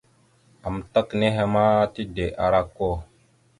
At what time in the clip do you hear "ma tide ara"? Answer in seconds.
1.53-2.59